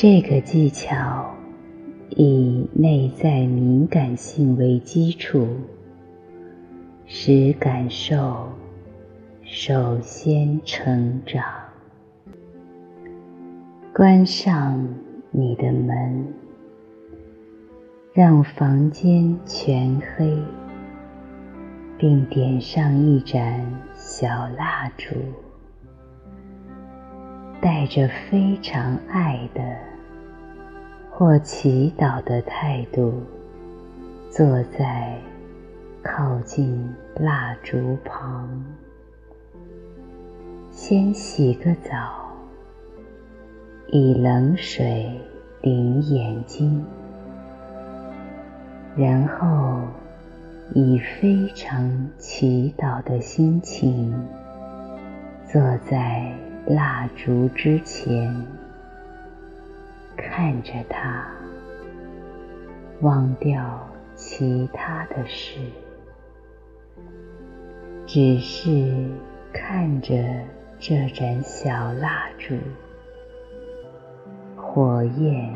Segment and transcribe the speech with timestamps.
[0.00, 1.34] 这个技巧
[2.10, 5.48] 以内在敏感性为基础，
[7.04, 8.48] 使感受
[9.42, 11.42] 首先成长。
[13.92, 14.88] 关上
[15.32, 16.32] 你的门，
[18.12, 20.38] 让房间全黑，
[21.98, 25.08] 并点上一盏小蜡烛。
[27.60, 29.76] 带着非常爱的
[31.18, 33.12] 或祈祷的态度，
[34.30, 35.18] 坐在
[36.00, 38.48] 靠近蜡烛旁，
[40.70, 42.30] 先洗个澡，
[43.88, 45.10] 以冷水
[45.60, 46.86] 淋眼睛，
[48.96, 49.80] 然后
[50.72, 54.14] 以非常祈祷的心情
[55.48, 56.32] 坐在。
[56.70, 58.30] 蜡烛之前，
[60.18, 61.24] 看着它，
[63.02, 65.60] 忘掉其他的事，
[68.04, 69.08] 只是
[69.52, 70.16] 看着
[70.80, 72.56] 这盏小蜡烛，
[74.56, 75.54] 火焰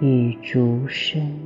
[0.00, 1.38] 与烛身，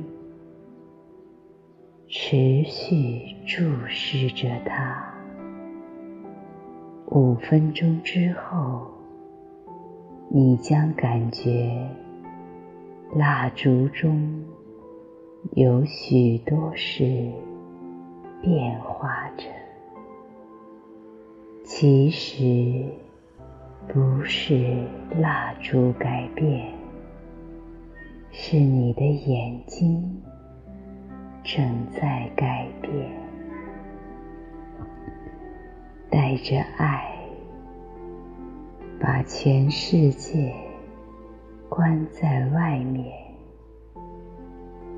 [2.07, 5.05] 持续注视着它。
[7.07, 8.87] 五分钟之后，
[10.29, 11.89] 你将感觉
[13.13, 14.45] 蜡烛中
[15.53, 17.03] 有许多事
[18.41, 19.43] 变化着。
[21.65, 22.85] 其实
[23.89, 24.87] 不是
[25.19, 26.73] 蜡烛改变，
[28.31, 30.21] 是你的眼睛
[31.43, 33.11] 正在改变。
[36.09, 37.13] 带着爱，
[39.01, 40.53] 把全世界
[41.71, 43.15] 关在外面，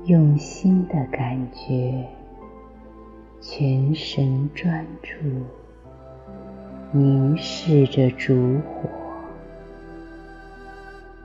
[0.06, 2.04] 用心的感觉，
[3.40, 5.14] 全神专注，
[6.90, 8.90] 凝视着烛火，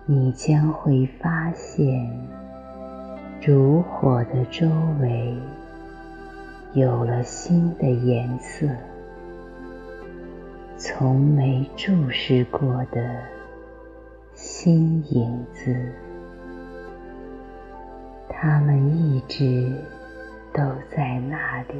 [0.06, 2.08] 你将会发现，
[3.42, 4.70] 烛火的周
[5.02, 5.36] 围
[6.74, 8.68] 有了新的颜色。
[10.78, 13.39] 从没注视过的
[14.42, 15.76] 新影子，
[18.30, 19.70] 它们一直
[20.54, 21.74] 都在那里。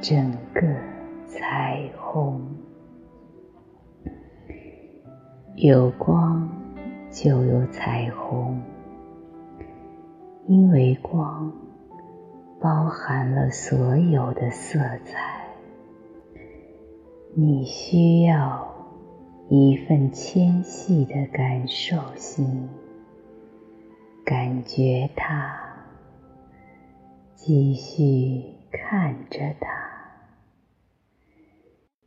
[0.00, 0.62] 整个
[1.26, 2.40] 彩虹，
[5.56, 6.48] 有光
[7.10, 8.58] 就有彩虹，
[10.46, 11.52] 因为光
[12.62, 15.44] 包含了所有的色彩。
[17.34, 18.75] 你需要
[19.48, 22.68] 一份纤细的感受心，
[24.24, 25.56] 感觉它，
[27.36, 28.42] 继续
[28.72, 29.68] 看着它，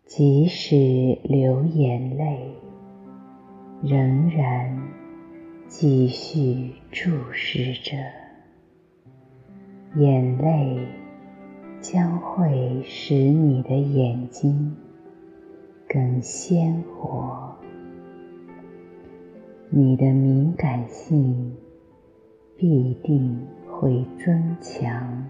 [0.05, 2.55] 即使流眼泪，
[3.83, 4.77] 仍然
[5.69, 7.95] 继续注视着。
[9.95, 10.85] 眼泪
[11.79, 14.75] 将会使你的眼睛。
[15.91, 17.55] 更鲜活，
[19.71, 21.57] 你的敏感性
[22.55, 25.25] 必定会增强，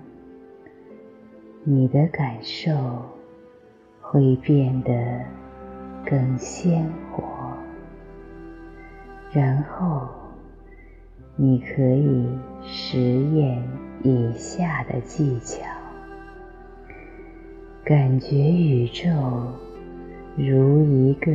[1.63, 2.73] 你的感受
[4.01, 5.21] 会变得
[6.05, 7.23] 更鲜活，
[9.31, 10.09] 然后
[11.37, 12.27] 你可以
[12.61, 13.63] 实验
[14.03, 15.63] 以下的技巧，
[17.85, 19.07] 感觉宇宙。
[20.37, 21.31] 如一个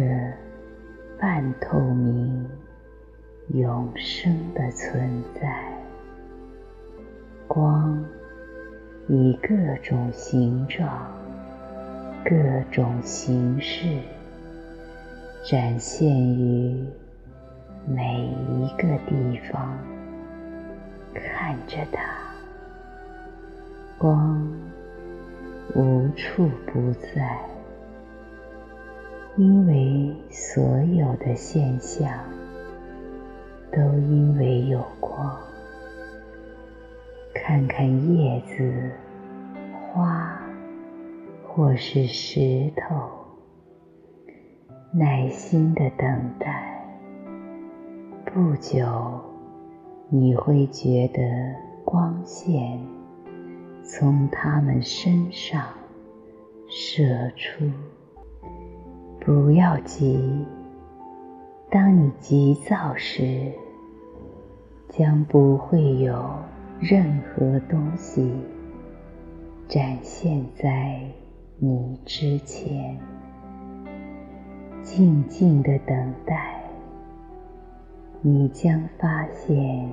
[1.21, 2.49] 半透明、
[3.49, 5.63] 永生的存在，
[7.47, 8.03] 光
[9.09, 10.89] 以各种形状、
[12.25, 12.35] 各
[12.71, 13.99] 种形式
[15.45, 16.83] 展现于
[17.87, 19.77] 每一个地方。
[21.13, 22.03] 看着它，
[23.99, 24.51] 光
[25.75, 27.54] 无处不在。
[29.37, 32.09] 因为所有的现象
[33.73, 35.37] 都因为有光。
[37.35, 38.93] 看看叶子、
[39.93, 40.41] 花，
[41.49, 43.11] 或是石头，
[44.93, 46.87] 耐心的等待。
[48.25, 48.87] 不久，
[50.11, 51.21] 你会觉得
[51.85, 52.79] 光线
[53.83, 55.61] 从它们身上
[56.69, 57.65] 射出。
[59.25, 60.45] 不要急，
[61.71, 63.51] 当你急躁时，
[64.91, 66.23] 将不会有
[66.79, 68.31] 任何东西
[69.67, 71.01] 展现在
[71.59, 73.01] 你之前。
[74.83, 76.63] 静静的等待，
[78.21, 79.89] 你将发现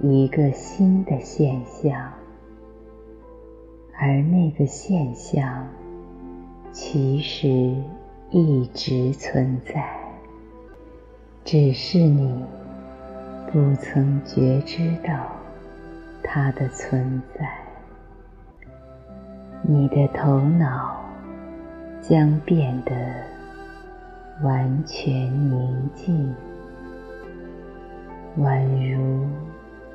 [0.00, 2.10] 一个新的现象，
[3.94, 5.68] 而那个现象
[6.72, 7.76] 其实
[8.32, 9.94] 一直存在，
[11.44, 12.42] 只是你
[13.52, 15.12] 不曾觉知到
[16.24, 17.46] 它的存在。
[19.62, 21.00] 你的头脑
[22.00, 22.92] 将变得。
[24.42, 25.12] 完全
[25.50, 26.34] 宁静，
[28.38, 29.28] 宛如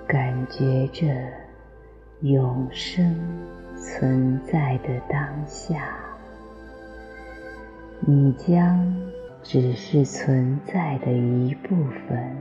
[0.07, 1.06] 感觉着
[2.22, 3.13] 永生
[3.75, 5.90] 存在的当下。
[8.06, 8.96] 你将
[9.42, 11.76] 只是存在的一部
[12.08, 12.38] 分，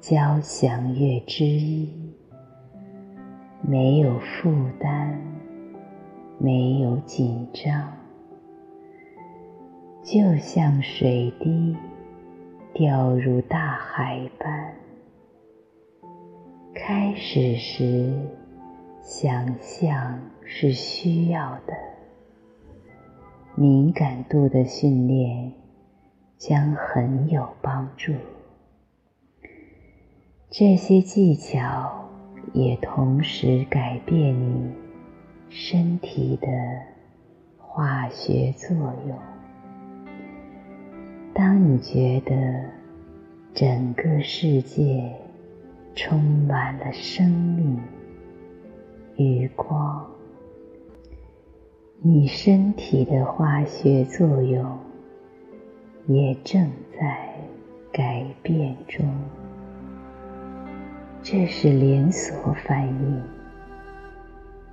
[0.00, 2.14] 交响乐之一，
[3.60, 4.50] 没有负
[4.80, 5.18] 担，
[6.38, 7.92] 没有紧张。
[10.02, 11.76] 就像水滴
[12.72, 14.74] 掉入大海般。
[16.74, 18.12] 开始时，
[19.02, 21.74] 想象是需要的，
[23.56, 25.52] 敏感度的训练
[26.36, 28.12] 将很有帮助。
[30.50, 32.08] 这些技巧
[32.52, 34.72] 也同时改变你
[35.48, 36.48] 身体的
[37.56, 39.16] 化学作用。
[41.32, 42.64] 当你觉得
[43.54, 45.12] 整个世界
[45.94, 47.80] 充满了生命
[49.16, 50.13] 与光，
[52.02, 54.78] 你身体的化学作用
[56.06, 57.34] 也正在
[57.92, 59.06] 改变中。
[61.22, 63.22] 这是连锁反应。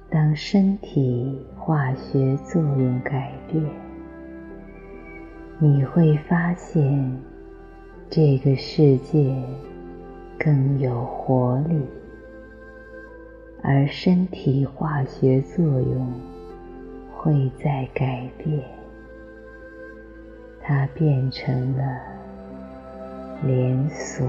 [0.09, 3.63] 当身体化学作用改变，
[5.57, 7.17] 你会发现，
[8.09, 9.33] 这个世界
[10.37, 11.79] 更有活力，
[13.63, 16.11] 而身体化学作用
[17.23, 18.63] 会在改变，
[20.59, 21.83] 它变成了
[23.43, 24.27] 连锁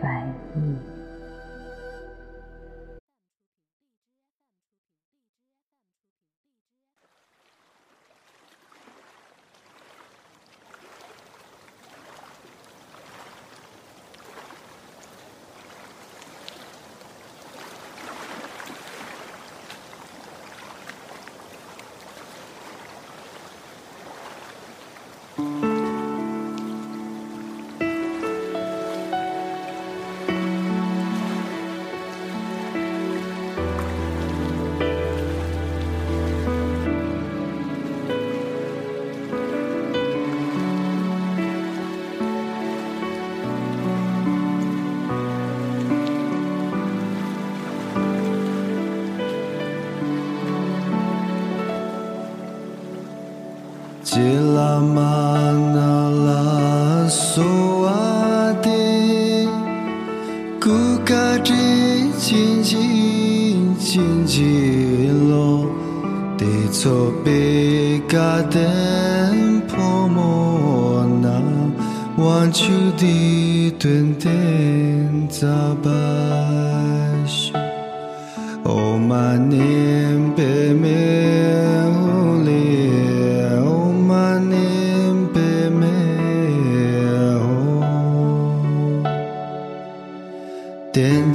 [0.00, 0.26] 反
[0.56, 0.99] 应。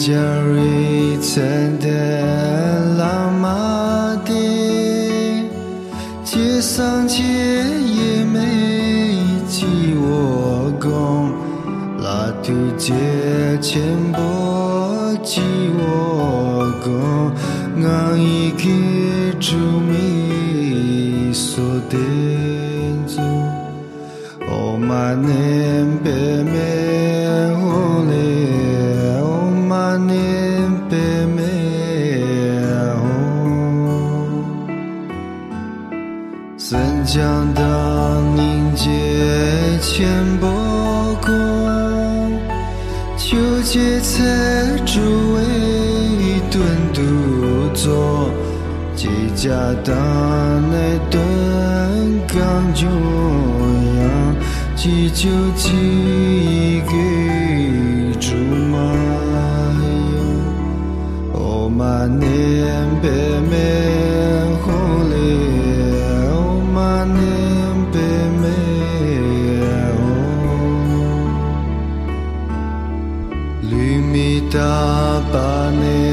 [0.06, 1.98] Jari Tende
[2.96, 5.50] Lama Di
[6.24, 11.34] Jie Sang Jie Ye Mei Ji Wo Gong
[11.98, 17.34] La Tu Jie Qian Bo Ji Wo Gong
[17.82, 22.25] Ngang Yi Ki Zhu Mi So Den
[43.27, 44.24] 求节财
[44.86, 45.01] 主
[45.34, 45.41] 为
[46.51, 46.62] 顿
[46.94, 47.01] 独
[47.74, 48.29] 坐，
[48.96, 49.50] 几家
[49.84, 49.96] 当
[50.70, 51.20] 内顿
[52.27, 52.38] 刚
[52.75, 52.86] 脚
[53.98, 54.36] 样，
[54.75, 56.94] 几酒几个
[58.20, 58.36] 煮
[58.70, 58.77] 马，
[61.34, 62.08] 哦嘛
[63.01, 63.35] 白。
[75.36, 76.05] Pane.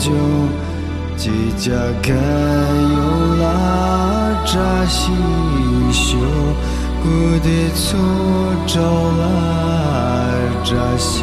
[0.00, 0.10] 就，
[1.14, 1.28] 几
[1.58, 1.70] 家
[2.02, 3.44] 盖有拉
[4.46, 4.52] 扎
[4.86, 5.12] 西
[5.92, 6.16] 修，
[7.02, 7.06] 古
[7.40, 7.78] 的错
[8.66, 8.80] 招
[9.18, 9.22] 拉
[10.64, 11.22] 扎西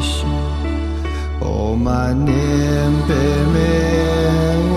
[0.00, 0.26] 修，
[1.40, 2.24] 哦玛念
[3.06, 3.14] 贝
[3.52, 3.56] 美
[4.72, 4.74] 哦。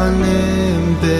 [0.00, 1.16] Anem pe